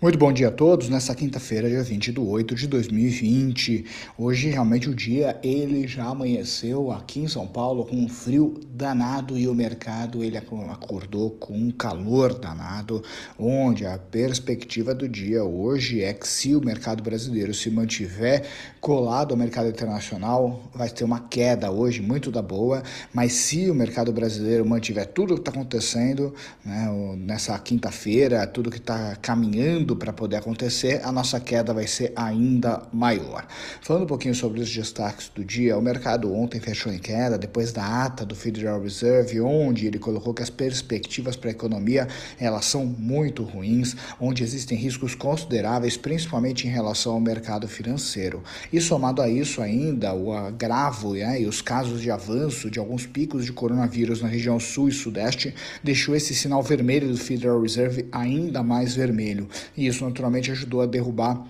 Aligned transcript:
Muito 0.00 0.16
bom 0.16 0.32
dia 0.32 0.46
a 0.46 0.52
todos, 0.52 0.88
nessa 0.88 1.12
quinta-feira, 1.12 1.68
dia 1.68 1.82
20 1.82 2.12
de 2.12 2.20
8 2.20 2.54
de 2.54 2.68
2020. 2.68 3.84
Hoje, 4.16 4.48
realmente, 4.48 4.88
o 4.88 4.94
dia, 4.94 5.36
ele 5.42 5.88
já 5.88 6.04
amanheceu 6.04 6.92
aqui 6.92 7.18
em 7.18 7.26
São 7.26 7.48
Paulo 7.48 7.84
com 7.84 7.96
um 7.96 8.08
frio 8.08 8.60
danado 8.70 9.36
e 9.36 9.48
o 9.48 9.54
mercado, 9.56 10.22
ele 10.22 10.36
acordou 10.36 11.32
com 11.32 11.52
um 11.52 11.72
calor 11.72 12.32
danado, 12.32 13.02
onde 13.36 13.84
a 13.86 13.98
perspectiva 13.98 14.94
do 14.94 15.08
dia 15.08 15.42
hoje 15.42 16.00
é 16.00 16.14
que 16.14 16.28
se 16.28 16.54
o 16.54 16.64
mercado 16.64 17.02
brasileiro 17.02 17.52
se 17.52 17.68
mantiver 17.68 18.46
colado 18.80 19.32
ao 19.32 19.36
mercado 19.36 19.68
internacional, 19.68 20.62
vai 20.72 20.88
ter 20.88 21.02
uma 21.02 21.18
queda 21.18 21.72
hoje, 21.72 22.00
muito 22.00 22.30
da 22.30 22.40
boa, 22.40 22.84
mas 23.12 23.32
se 23.32 23.68
o 23.68 23.74
mercado 23.74 24.12
brasileiro 24.12 24.64
mantiver 24.64 25.06
tudo 25.06 25.32
o 25.32 25.34
que 25.34 25.40
está 25.40 25.50
acontecendo 25.50 26.32
né, 26.64 26.86
nessa 27.16 27.58
quinta-feira, 27.58 28.46
tudo 28.46 28.70
que 28.70 28.78
está 28.78 29.16
caminhando 29.16 29.87
para 29.96 30.12
poder 30.12 30.36
acontecer, 30.36 31.00
a 31.04 31.12
nossa 31.12 31.38
queda 31.38 31.72
vai 31.72 31.86
ser 31.86 32.12
ainda 32.16 32.82
maior. 32.92 33.46
Falando 33.80 34.04
um 34.04 34.06
pouquinho 34.06 34.34
sobre 34.34 34.60
os 34.60 34.70
destaques 34.70 35.30
do 35.34 35.44
dia, 35.44 35.76
o 35.76 35.82
mercado 35.82 36.32
ontem 36.34 36.60
fechou 36.60 36.92
em 36.92 36.98
queda 36.98 37.38
depois 37.38 37.72
da 37.72 38.04
ata 38.04 38.24
do 38.24 38.34
Federal 38.34 38.80
Reserve, 38.80 39.40
onde 39.40 39.86
ele 39.86 39.98
colocou 39.98 40.34
que 40.34 40.42
as 40.42 40.50
perspectivas 40.50 41.36
para 41.36 41.50
a 41.50 41.52
economia 41.52 42.08
elas 42.38 42.64
são 42.64 42.84
muito 42.84 43.42
ruins, 43.42 43.96
onde 44.20 44.42
existem 44.42 44.76
riscos 44.76 45.14
consideráveis, 45.14 45.96
principalmente 45.96 46.66
em 46.66 46.70
relação 46.70 47.12
ao 47.12 47.20
mercado 47.20 47.68
financeiro. 47.68 48.42
E 48.72 48.80
somado 48.80 49.22
a 49.22 49.28
isso 49.28 49.60
ainda, 49.60 50.14
o 50.14 50.32
agravo 50.32 51.14
né, 51.14 51.40
e 51.40 51.46
os 51.46 51.60
casos 51.60 52.00
de 52.00 52.10
avanço 52.10 52.70
de 52.70 52.78
alguns 52.78 53.06
picos 53.06 53.44
de 53.44 53.52
coronavírus 53.52 54.20
na 54.20 54.28
região 54.28 54.58
sul 54.58 54.88
e 54.88 54.92
sudeste 54.92 55.54
deixou 55.82 56.14
esse 56.14 56.34
sinal 56.34 56.62
vermelho 56.62 57.08
do 57.08 57.16
Federal 57.16 57.60
Reserve 57.60 58.06
ainda 58.12 58.62
mais 58.62 58.94
vermelho 58.94 59.48
e 59.78 59.86
isso 59.86 60.04
naturalmente 60.04 60.50
ajudou 60.50 60.80
a 60.80 60.86
derrubar 60.86 61.46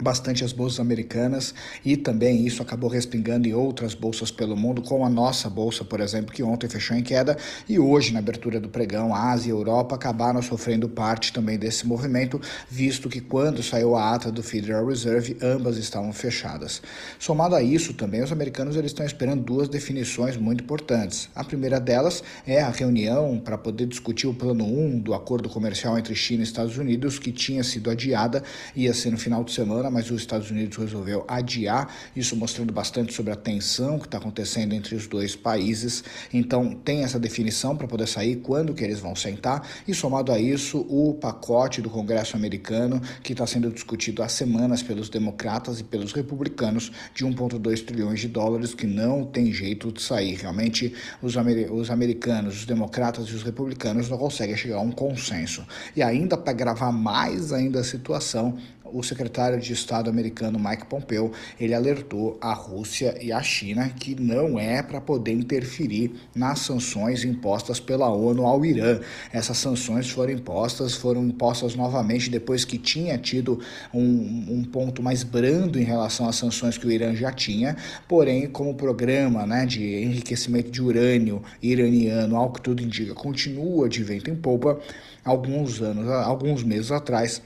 bastante 0.00 0.44
as 0.44 0.52
bolsas 0.52 0.80
americanas 0.80 1.54
e 1.84 1.96
também 1.96 2.46
isso 2.46 2.62
acabou 2.62 2.90
respingando 2.90 3.46
em 3.46 3.54
outras 3.54 3.94
bolsas 3.94 4.30
pelo 4.30 4.56
mundo, 4.56 4.82
como 4.82 5.04
a 5.04 5.08
nossa 5.08 5.48
bolsa, 5.48 5.84
por 5.84 6.00
exemplo, 6.00 6.34
que 6.34 6.42
ontem 6.42 6.68
fechou 6.68 6.96
em 6.96 7.02
queda 7.02 7.36
e 7.68 7.78
hoje, 7.78 8.12
na 8.12 8.18
abertura 8.18 8.58
do 8.58 8.68
pregão, 8.68 9.14
a 9.14 9.30
Ásia 9.30 9.50
e 9.50 9.52
a 9.52 9.56
Europa 9.56 9.94
acabaram 9.94 10.42
sofrendo 10.42 10.88
parte 10.88 11.32
também 11.32 11.58
desse 11.58 11.86
movimento, 11.86 12.40
visto 12.68 13.08
que 13.08 13.20
quando 13.20 13.62
saiu 13.62 13.94
a 13.94 14.14
ata 14.14 14.32
do 14.32 14.42
Federal 14.42 14.86
Reserve, 14.86 15.36
ambas 15.40 15.76
estavam 15.76 16.12
fechadas. 16.12 16.82
Somado 17.18 17.54
a 17.54 17.62
isso, 17.62 17.94
também 17.94 18.22
os 18.22 18.32
americanos 18.32 18.76
eles 18.76 18.90
estão 18.90 19.06
esperando 19.06 19.42
duas 19.42 19.68
definições 19.68 20.36
muito 20.36 20.64
importantes. 20.64 21.28
A 21.34 21.44
primeira 21.44 21.78
delas 21.78 22.22
é 22.46 22.60
a 22.60 22.70
reunião 22.70 23.40
para 23.42 23.56
poder 23.56 23.86
discutir 23.86 24.26
o 24.26 24.34
plano 24.34 24.64
1 24.64 24.98
do 24.98 25.14
acordo 25.14 25.48
comercial 25.48 25.98
entre 25.98 26.14
China 26.14 26.40
e 26.40 26.44
Estados 26.44 26.76
Unidos, 26.76 27.18
que 27.18 27.30
tinha 27.30 27.62
sido 27.62 27.90
adiada, 27.90 28.42
ia 28.74 28.92
ser 28.92 29.10
no 29.10 29.18
final 29.18 29.44
de 29.44 29.52
semana 29.52 29.83
mas 29.90 30.10
os 30.10 30.20
Estados 30.20 30.50
Unidos 30.50 30.76
resolveu 30.76 31.24
adiar, 31.28 31.92
isso 32.14 32.36
mostrando 32.36 32.72
bastante 32.72 33.12
sobre 33.12 33.32
a 33.32 33.36
tensão 33.36 33.98
que 33.98 34.06
está 34.06 34.18
acontecendo 34.18 34.72
entre 34.74 34.94
os 34.94 35.06
dois 35.06 35.36
países. 35.36 36.04
Então, 36.32 36.74
tem 36.74 37.02
essa 37.04 37.18
definição 37.18 37.76
para 37.76 37.86
poder 37.86 38.06
sair 38.06 38.36
quando 38.36 38.74
que 38.74 38.84
eles 38.84 39.00
vão 39.00 39.14
sentar, 39.14 39.66
e 39.86 39.94
somado 39.94 40.32
a 40.32 40.38
isso, 40.38 40.86
o 40.88 41.14
pacote 41.14 41.80
do 41.80 41.90
Congresso 41.90 42.36
americano, 42.36 43.00
que 43.22 43.32
está 43.32 43.46
sendo 43.46 43.70
discutido 43.70 44.22
há 44.22 44.28
semanas 44.28 44.82
pelos 44.82 45.08
democratas 45.08 45.80
e 45.80 45.84
pelos 45.84 46.12
republicanos, 46.12 46.90
de 47.14 47.24
1,2 47.24 47.84
trilhões 47.84 48.20
de 48.20 48.28
dólares, 48.28 48.74
que 48.74 48.86
não 48.86 49.24
tem 49.24 49.52
jeito 49.52 49.92
de 49.92 50.02
sair. 50.02 50.36
Realmente, 50.36 50.94
os, 51.22 51.36
amer 51.36 51.72
os 51.72 51.90
americanos, 51.90 52.58
os 52.58 52.66
democratas 52.66 53.28
e 53.28 53.34
os 53.34 53.42
republicanos 53.42 54.08
não 54.08 54.18
conseguem 54.18 54.56
chegar 54.56 54.76
a 54.76 54.80
um 54.80 54.90
consenso. 54.90 55.64
E 55.94 56.02
ainda 56.02 56.36
para 56.36 56.52
gravar 56.52 56.92
mais 56.92 57.52
ainda 57.52 57.80
a 57.80 57.84
situação, 57.84 58.58
o 58.94 59.02
secretário 59.02 59.60
de 59.60 59.72
Estado 59.72 60.08
americano 60.08 60.58
Mike 60.58 60.86
Pompeo, 60.86 61.32
ele 61.58 61.74
alertou 61.74 62.38
a 62.40 62.54
Rússia 62.54 63.18
e 63.20 63.32
a 63.32 63.42
China 63.42 63.88
que 63.88 64.14
não 64.14 64.58
é 64.58 64.82
para 64.82 65.00
poder 65.00 65.32
interferir 65.32 66.12
nas 66.34 66.60
sanções 66.60 67.24
impostas 67.24 67.80
pela 67.80 68.08
ONU 68.08 68.46
ao 68.46 68.64
Irã. 68.64 69.00
Essas 69.32 69.58
sanções 69.58 70.08
foram 70.08 70.32
impostas, 70.32 70.94
foram 70.94 71.24
impostas 71.24 71.74
novamente 71.74 72.30
depois 72.30 72.64
que 72.64 72.78
tinha 72.78 73.18
tido 73.18 73.58
um, 73.92 74.46
um 74.48 74.64
ponto 74.64 75.02
mais 75.02 75.24
brando 75.24 75.78
em 75.78 75.84
relação 75.84 76.28
às 76.28 76.36
sanções 76.36 76.78
que 76.78 76.86
o 76.86 76.92
Irã 76.92 77.14
já 77.16 77.32
tinha, 77.32 77.76
porém, 78.06 78.48
como 78.48 78.74
programa 78.74 79.44
né, 79.44 79.66
de 79.66 79.82
enriquecimento 80.04 80.70
de 80.70 80.80
urânio 80.80 81.42
iraniano, 81.60 82.36
ao 82.36 82.52
que 82.52 82.60
tudo 82.60 82.80
indica, 82.80 83.12
continua 83.12 83.88
de 83.88 84.04
vento 84.04 84.30
em 84.30 84.36
popa, 84.36 84.78
alguns 85.24 85.80
anos, 85.80 86.08
alguns 86.08 86.62
meses 86.62 86.92
atrás, 86.92 87.42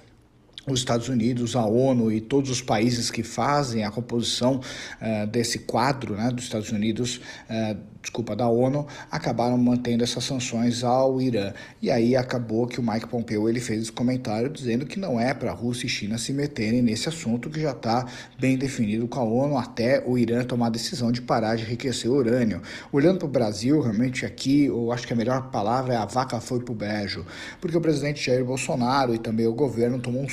os 0.67 0.81
Estados 0.81 1.09
Unidos, 1.09 1.57
a 1.57 1.65
ONU 1.65 2.13
e 2.13 2.21
todos 2.21 2.51
os 2.51 2.61
países 2.61 3.11
que 3.11 3.23
fazem 3.23 3.85
a 3.85 3.91
composição 3.91 4.61
uh, 5.01 5.27
desse 5.27 5.61
quadro 5.61 6.15
né, 6.15 6.31
dos 6.31 6.45
Estados 6.45 6.71
Unidos, 6.71 7.21
uh, 7.49 7.77
desculpa, 8.01 8.37
da 8.37 8.49
ONU, 8.49 8.87
acabaram 9.11 9.57
mantendo 9.59 10.05
essas 10.05 10.25
sanções 10.25 10.85
ao 10.85 11.21
Irã. 11.21 11.53
E 11.83 11.91
aí 11.91 12.17
acabou 12.17 12.67
que 12.67 12.81
o 12.81 12.83
Mike 12.83 13.09
Pompeo 13.09 13.49
ele 13.49 13.61
fez 13.61 13.83
esse 13.83 13.93
comentário 13.93 14.49
dizendo 14.49 14.87
que 14.87 14.99
não 14.99 15.21
é 15.21 15.35
para 15.35 15.53
Rússia 15.53 15.87
e 15.87 15.89
China 15.89 16.17
se 16.17 16.33
meterem 16.33 16.81
nesse 16.81 17.09
assunto 17.09 17.51
que 17.51 17.61
já 17.61 17.73
está 17.73 18.07
bem 18.39 18.57
definido 18.57 19.07
com 19.09 19.21
a 19.21 19.25
ONU 19.25 19.57
até 19.57 20.03
o 20.07 20.17
Irã 20.17 20.45
tomar 20.45 20.67
a 20.67 20.71
decisão 20.71 21.11
de 21.11 21.21
parar 21.21 21.57
de 21.57 21.65
enriquecer 21.65 22.11
urânio. 22.11 22.63
Olhando 22.93 23.19
para 23.19 23.27
o 23.27 23.31
Brasil, 23.31 23.81
realmente 23.81 24.25
aqui, 24.25 24.67
eu 24.67 24.93
acho 24.93 25.07
que 25.07 25.13
a 25.13 25.17
melhor 25.17 25.51
palavra 25.51 25.95
é 25.95 25.97
a 25.97 26.05
vaca 26.05 26.41
foi 26.41 26.61
para 26.61 26.73
o 26.73 26.75
bejo, 26.75 27.25
porque 27.61 27.77
o 27.77 27.81
presidente 27.81 28.25
Jair 28.25 28.45
Bolsonaro 28.45 29.15
e 29.15 29.19
também 29.19 29.47
o 29.47 29.55
governo 29.55 29.99
tomou 29.99 30.23
um 30.23 30.29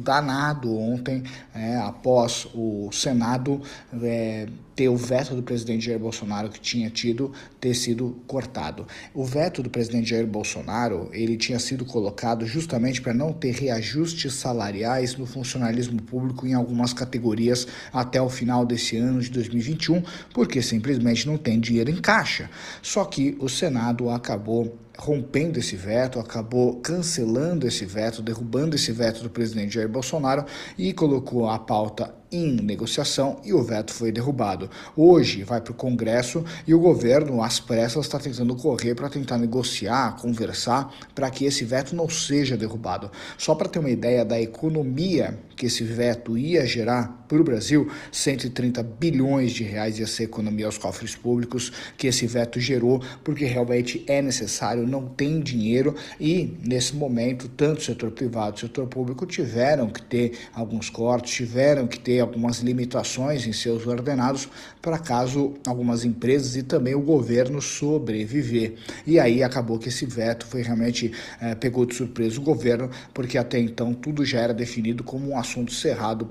danado 0.00 0.76
ontem, 0.76 1.22
é, 1.54 1.76
após 1.76 2.46
o 2.54 2.90
Senado 2.92 3.60
é, 4.02 4.48
ter 4.74 4.88
o 4.88 4.96
veto 4.96 5.34
do 5.34 5.42
presidente 5.42 5.86
Jair 5.86 5.98
Bolsonaro 5.98 6.48
que 6.48 6.60
tinha 6.60 6.90
tido 6.90 7.32
ter 7.60 7.74
sido 7.74 8.20
cortado. 8.26 8.86
O 9.12 9.24
veto 9.24 9.62
do 9.62 9.70
presidente 9.70 10.10
Jair 10.10 10.26
Bolsonaro, 10.26 11.08
ele 11.12 11.36
tinha 11.36 11.58
sido 11.58 11.84
colocado 11.84 12.46
justamente 12.46 13.00
para 13.00 13.14
não 13.14 13.32
ter 13.32 13.52
reajustes 13.52 14.34
salariais 14.34 15.16
no 15.16 15.26
funcionalismo 15.26 16.00
público 16.02 16.46
em 16.46 16.54
algumas 16.54 16.92
categorias 16.92 17.66
até 17.92 18.20
o 18.20 18.28
final 18.28 18.66
desse 18.66 18.96
ano 18.96 19.20
de 19.20 19.30
2021, 19.30 20.02
porque 20.32 20.60
simplesmente 20.60 21.26
não 21.26 21.36
tem 21.36 21.60
dinheiro 21.60 21.90
em 21.90 22.00
caixa. 22.00 22.50
Só 22.82 23.04
que 23.04 23.36
o 23.40 23.48
Senado 23.48 24.10
acabou 24.10 24.78
rompendo 24.96 25.58
esse 25.58 25.76
veto, 25.76 26.20
acabou 26.20 26.80
cancelando 26.80 27.66
esse 27.66 27.84
veto, 27.84 28.22
derrubando 28.22 28.76
esse 28.76 28.92
veto 28.92 29.22
do 29.22 29.30
presidente 29.30 29.74
Jair 29.74 29.88
Bolsonaro 29.88 30.44
e 30.78 30.92
colocou 30.92 31.48
a 31.48 31.58
pauta 31.58 32.14
em 32.34 32.56
negociação 32.56 33.38
e 33.44 33.52
o 33.52 33.62
veto 33.62 33.92
foi 33.92 34.10
derrubado. 34.10 34.68
Hoje 34.96 35.44
vai 35.44 35.60
para 35.60 35.72
o 35.72 35.74
Congresso 35.74 36.44
e 36.66 36.74
o 36.74 36.80
governo, 36.80 37.42
às 37.42 37.60
pressas, 37.60 38.04
está 38.04 38.18
tentando 38.18 38.56
correr 38.56 38.94
para 38.94 39.08
tentar 39.08 39.38
negociar, 39.38 40.16
conversar, 40.16 40.92
para 41.14 41.30
que 41.30 41.44
esse 41.44 41.64
veto 41.64 41.94
não 41.94 42.08
seja 42.08 42.56
derrubado. 42.56 43.10
Só 43.38 43.54
para 43.54 43.68
ter 43.68 43.78
uma 43.78 43.90
ideia 43.90 44.24
da 44.24 44.40
economia 44.40 45.38
que 45.64 45.68
esse 45.68 45.82
veto 45.82 46.36
ia 46.36 46.66
gerar 46.66 47.24
para 47.26 47.40
o 47.40 47.44
Brasil, 47.44 47.90
130 48.12 48.82
bilhões 48.82 49.50
de 49.52 49.64
reais 49.64 49.98
ia 49.98 50.06
ser 50.06 50.24
economia 50.24 50.66
aos 50.66 50.76
cofres 50.76 51.16
públicos 51.16 51.72
que 51.96 52.06
esse 52.06 52.26
veto 52.26 52.60
gerou, 52.60 53.02
porque 53.24 53.46
realmente 53.46 54.04
é 54.06 54.20
necessário, 54.20 54.86
não 54.86 55.08
tem 55.08 55.40
dinheiro 55.40 55.94
e 56.20 56.54
nesse 56.62 56.94
momento 56.94 57.48
tanto 57.48 57.78
o 57.78 57.82
setor 57.82 58.10
privado 58.10 58.56
o 58.56 58.60
setor 58.60 58.86
público 58.86 59.24
tiveram 59.24 59.88
que 59.88 60.02
ter 60.02 60.38
alguns 60.52 60.90
cortes, 60.90 61.32
tiveram 61.32 61.86
que 61.86 61.98
ter 61.98 62.20
algumas 62.20 62.58
limitações 62.58 63.46
em 63.46 63.52
seus 63.52 63.86
ordenados 63.86 64.48
para 64.82 64.98
caso 64.98 65.54
algumas 65.66 66.04
empresas 66.04 66.56
e 66.56 66.62
também 66.62 66.94
o 66.94 67.00
governo 67.00 67.62
sobreviver. 67.62 68.74
E 69.06 69.18
aí 69.18 69.42
acabou 69.42 69.78
que 69.78 69.88
esse 69.88 70.04
veto 70.04 70.44
foi 70.46 70.60
realmente 70.60 71.10
é, 71.40 71.54
pegou 71.54 71.86
de 71.86 71.94
surpresa 71.94 72.38
o 72.38 72.42
governo, 72.42 72.90
porque 73.14 73.38
até 73.38 73.58
então 73.58 73.94
tudo 73.94 74.24
já 74.26 74.40
era 74.40 74.52
definido 74.52 75.02
como 75.02 75.30
um 75.30 75.38
assunto 75.38 75.53
cerrado 75.68 76.30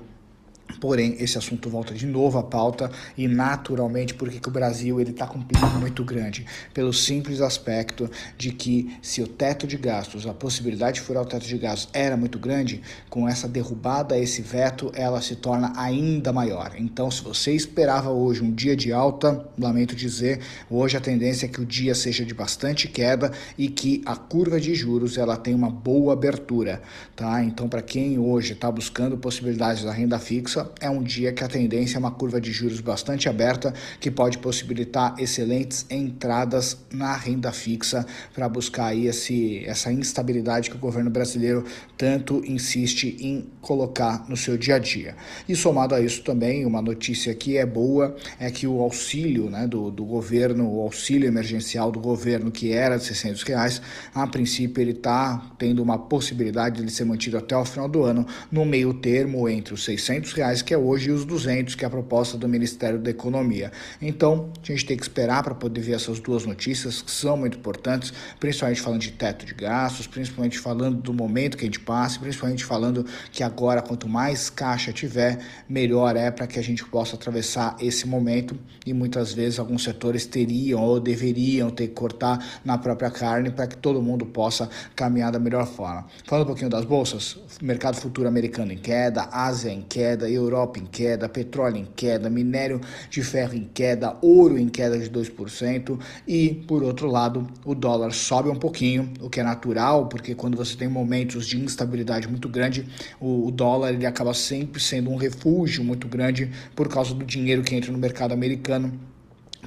Porém, 0.80 1.16
esse 1.18 1.36
assunto 1.36 1.68
volta 1.68 1.94
de 1.94 2.06
novo 2.06 2.38
à 2.38 2.42
pauta 2.42 2.90
e 3.16 3.28
naturalmente 3.28 4.14
porque 4.14 4.40
que 4.40 4.48
o 4.48 4.52
Brasil 4.52 5.00
ele 5.00 5.10
está 5.10 5.26
com 5.26 5.38
um 5.38 5.42
perigo 5.42 5.78
muito 5.78 6.04
grande, 6.04 6.46
pelo 6.72 6.92
simples 6.92 7.40
aspecto 7.40 8.10
de 8.36 8.50
que 8.50 8.96
se 9.02 9.22
o 9.22 9.26
teto 9.26 9.66
de 9.66 9.76
gastos, 9.76 10.26
a 10.26 10.32
possibilidade 10.32 10.96
de 10.96 11.00
furar 11.02 11.22
o 11.22 11.26
teto 11.26 11.46
de 11.46 11.58
gastos 11.58 11.88
era 11.92 12.16
muito 12.16 12.38
grande, 12.38 12.82
com 13.08 13.28
essa 13.28 13.48
derrubada, 13.48 14.18
esse 14.18 14.42
veto, 14.42 14.90
ela 14.94 15.20
se 15.20 15.36
torna 15.36 15.72
ainda 15.76 16.32
maior. 16.32 16.72
Então, 16.78 17.10
se 17.10 17.22
você 17.22 17.52
esperava 17.52 18.10
hoje 18.10 18.42
um 18.42 18.52
dia 18.52 18.74
de 18.74 18.92
alta, 18.92 19.46
lamento 19.58 19.94
dizer, 19.94 20.40
hoje 20.70 20.96
a 20.96 21.00
tendência 21.00 21.46
é 21.46 21.48
que 21.48 21.60
o 21.60 21.66
dia 21.66 21.94
seja 21.94 22.24
de 22.24 22.34
bastante 22.34 22.88
queda 22.88 23.32
e 23.56 23.68
que 23.68 24.02
a 24.04 24.16
curva 24.16 24.60
de 24.60 24.74
juros 24.74 25.18
ela 25.18 25.36
tem 25.36 25.54
uma 25.54 25.70
boa 25.70 26.12
abertura, 26.12 26.82
tá? 27.14 27.42
Então, 27.42 27.68
para 27.68 27.82
quem 27.82 28.18
hoje 28.18 28.52
está 28.52 28.70
buscando 28.70 29.16
possibilidades 29.16 29.84
da 29.84 29.92
renda 29.92 30.18
fixa 30.18 30.53
é 30.80 30.90
um 30.90 31.02
dia 31.02 31.32
que 31.32 31.42
a 31.42 31.48
tendência 31.48 31.96
é 31.96 31.98
uma 31.98 32.10
curva 32.10 32.40
de 32.40 32.52
juros 32.52 32.80
bastante 32.80 33.28
aberta, 33.28 33.72
que 34.00 34.10
pode 34.10 34.38
possibilitar 34.38 35.14
excelentes 35.18 35.86
entradas 35.90 36.76
na 36.92 37.16
renda 37.16 37.52
fixa 37.52 38.06
para 38.34 38.48
buscar 38.48 38.86
aí 38.86 39.06
esse, 39.06 39.64
essa 39.64 39.92
instabilidade 39.92 40.70
que 40.70 40.76
o 40.76 40.78
governo 40.78 41.10
brasileiro 41.10 41.64
tanto 41.96 42.42
insiste 42.44 43.16
em 43.20 43.48
colocar 43.60 44.28
no 44.28 44.36
seu 44.36 44.56
dia 44.56 44.76
a 44.76 44.78
dia. 44.78 45.16
E 45.48 45.56
somado 45.56 45.94
a 45.94 46.00
isso 46.00 46.22
também, 46.22 46.66
uma 46.66 46.82
notícia 46.82 47.34
que 47.34 47.56
é 47.56 47.64
boa 47.64 48.16
é 48.38 48.50
que 48.50 48.66
o 48.66 48.80
auxílio 48.80 49.48
né, 49.48 49.66
do, 49.66 49.90
do 49.90 50.04
governo, 50.04 50.68
o 50.68 50.80
auxílio 50.80 51.26
emergencial 51.26 51.90
do 51.90 52.00
governo, 52.00 52.50
que 52.50 52.72
era 52.72 52.96
de 52.96 53.04
600 53.04 53.42
reais, 53.42 53.82
a 54.14 54.26
princípio 54.26 54.80
ele 54.80 54.92
está 54.92 55.50
tendo 55.58 55.82
uma 55.82 55.98
possibilidade 55.98 56.84
de 56.84 56.92
ser 56.92 57.04
mantido 57.04 57.38
até 57.38 57.56
o 57.56 57.64
final 57.64 57.88
do 57.88 58.02
ano, 58.02 58.26
no 58.50 58.64
meio 58.64 58.92
termo 58.94 59.48
entre 59.48 59.74
os 59.74 59.84
600 59.84 60.32
reais 60.44 60.60
que 60.60 60.74
é 60.74 60.78
hoje 60.78 61.08
e 61.08 61.12
os 61.12 61.24
200 61.24 61.74
que 61.74 61.84
é 61.84 61.86
a 61.86 61.90
proposta 61.90 62.36
do 62.36 62.46
Ministério 62.46 62.98
da 62.98 63.10
Economia. 63.10 63.72
Então, 64.00 64.50
a 64.62 64.66
gente 64.66 64.84
tem 64.84 64.96
que 64.96 65.02
esperar 65.02 65.42
para 65.42 65.54
poder 65.54 65.80
ver 65.80 65.92
essas 65.92 66.20
duas 66.20 66.44
notícias 66.44 67.00
que 67.00 67.10
são 67.10 67.36
muito 67.36 67.56
importantes, 67.56 68.12
principalmente 68.38 68.80
falando 68.80 69.00
de 69.00 69.12
teto 69.12 69.46
de 69.46 69.54
gastos, 69.54 70.06
principalmente 70.06 70.58
falando 70.58 71.00
do 71.00 71.12
momento 71.12 71.56
que 71.56 71.64
a 71.64 71.66
gente 71.66 71.80
passa, 71.80 72.20
principalmente 72.20 72.64
falando 72.64 73.06
que 73.32 73.42
agora 73.42 73.80
quanto 73.80 74.08
mais 74.08 74.50
caixa 74.50 74.92
tiver, 74.92 75.38
melhor 75.68 76.16
é 76.16 76.30
para 76.30 76.46
que 76.46 76.58
a 76.58 76.62
gente 76.62 76.84
possa 76.84 77.16
atravessar 77.16 77.76
esse 77.80 78.06
momento 78.06 78.58
e 78.84 78.92
muitas 78.92 79.32
vezes 79.32 79.58
alguns 79.58 79.82
setores 79.82 80.26
teriam 80.26 80.82
ou 80.82 81.00
deveriam 81.00 81.70
ter 81.70 81.88
que 81.88 81.94
cortar 81.94 82.60
na 82.64 82.76
própria 82.76 83.10
carne 83.10 83.50
para 83.50 83.66
que 83.66 83.76
todo 83.76 84.02
mundo 84.02 84.26
possa 84.26 84.68
caminhar 84.94 85.32
da 85.32 85.38
melhor 85.38 85.66
forma. 85.66 86.06
Falando 86.24 86.44
um 86.44 86.48
pouquinho 86.48 86.70
das 86.70 86.84
bolsas, 86.84 87.38
mercado 87.62 87.96
futuro 87.96 88.28
americano 88.28 88.72
em 88.72 88.78
queda, 88.78 89.28
Ásia 89.32 89.70
em 89.70 89.82
queda, 89.82 90.28
Europa 90.34 90.78
em 90.78 90.86
queda, 90.86 91.28
petróleo 91.28 91.76
em 91.76 91.86
queda, 91.96 92.28
minério 92.28 92.80
de 93.10 93.22
ferro 93.22 93.54
em 93.54 93.64
queda, 93.64 94.16
ouro 94.20 94.58
em 94.58 94.68
queda 94.68 94.98
de 94.98 95.10
2% 95.10 95.98
e, 96.26 96.64
por 96.66 96.82
outro 96.82 97.08
lado, 97.08 97.46
o 97.64 97.74
dólar 97.74 98.12
sobe 98.12 98.48
um 98.48 98.56
pouquinho, 98.56 99.12
o 99.20 99.30
que 99.30 99.40
é 99.40 99.42
natural, 99.42 100.06
porque 100.06 100.34
quando 100.34 100.56
você 100.56 100.76
tem 100.76 100.88
momentos 100.88 101.46
de 101.46 101.58
instabilidade 101.58 102.28
muito 102.28 102.48
grande, 102.48 102.86
o, 103.20 103.46
o 103.46 103.50
dólar 103.50 103.92
ele 103.92 104.06
acaba 104.06 104.34
sempre 104.34 104.80
sendo 104.80 105.10
um 105.10 105.16
refúgio 105.16 105.84
muito 105.84 106.08
grande 106.08 106.50
por 106.74 106.88
causa 106.88 107.14
do 107.14 107.24
dinheiro 107.24 107.62
que 107.62 107.74
entra 107.74 107.92
no 107.92 107.98
mercado 107.98 108.32
americano 108.32 108.92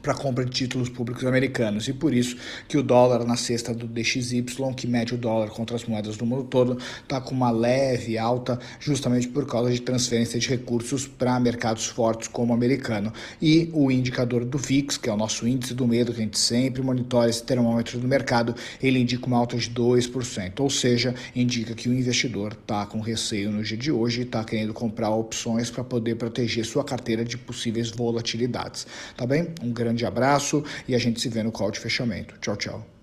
para 0.01 0.13
compra 0.13 0.45
de 0.45 0.51
títulos 0.51 0.89
públicos 0.89 1.25
americanos. 1.25 1.87
E 1.87 1.93
por 1.93 2.13
isso 2.13 2.37
que 2.67 2.77
o 2.77 2.83
dólar 2.83 3.25
na 3.25 3.35
cesta 3.35 3.73
do 3.73 3.87
DXY, 3.87 4.43
que 4.75 4.87
mede 4.87 5.13
o 5.13 5.17
dólar 5.17 5.49
contra 5.49 5.75
as 5.75 5.85
moedas 5.85 6.17
do 6.17 6.25
mundo 6.25 6.43
todo, 6.43 6.77
está 7.01 7.19
com 7.21 7.33
uma 7.33 7.51
leve 7.51 8.17
alta, 8.17 8.59
justamente 8.79 9.27
por 9.27 9.45
causa 9.45 9.71
de 9.71 9.81
transferência 9.81 10.39
de 10.39 10.47
recursos 10.49 11.07
para 11.07 11.39
mercados 11.39 11.85
fortes 11.85 12.27
como 12.27 12.51
o 12.51 12.55
americano. 12.55 13.11
E 13.41 13.69
o 13.73 13.91
indicador 13.91 14.45
do 14.45 14.57
VIX, 14.57 14.97
que 14.97 15.09
é 15.09 15.13
o 15.13 15.17
nosso 15.17 15.47
índice 15.47 15.73
do 15.73 15.87
medo, 15.87 16.13
que 16.13 16.21
a 16.21 16.23
gente 16.23 16.39
sempre 16.39 16.81
monitora 16.81 17.29
esse 17.29 17.43
termômetro 17.43 17.99
do 17.99 18.07
mercado, 18.07 18.55
ele 18.81 18.99
indica 18.99 19.25
uma 19.25 19.37
alta 19.37 19.57
de 19.57 19.69
2%, 19.69 20.59
ou 20.59 20.69
seja, 20.69 21.15
indica 21.35 21.73
que 21.73 21.89
o 21.89 21.93
investidor 21.93 22.53
está 22.53 22.85
com 22.85 22.99
receio 22.99 23.51
no 23.51 23.63
dia 23.63 23.77
de 23.77 23.91
hoje 23.91 24.21
e 24.21 24.23
está 24.23 24.43
querendo 24.43 24.73
comprar 24.73 25.09
opções 25.09 25.69
para 25.69 25.83
poder 25.83 26.15
proteger 26.15 26.65
sua 26.65 26.83
carteira 26.83 27.23
de 27.23 27.37
possíveis 27.37 27.89
volatilidades. 27.89 28.85
Tá 29.15 29.25
bem? 29.25 29.47
Um 29.61 29.71
grande 29.71 29.86
grande 29.87 30.05
abraço 30.05 30.63
e 30.87 30.93
a 30.93 30.97
gente 30.97 31.19
se 31.21 31.29
vê 31.29 31.41
no 31.41 31.51
call 31.51 31.71
de 31.71 31.79
fechamento. 31.79 32.37
Tchau, 32.39 32.55
tchau. 32.57 32.96